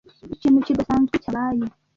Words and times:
Ikintu 0.35 0.59
kidasanzwe 0.67 1.15
cyabaye. 1.23 1.63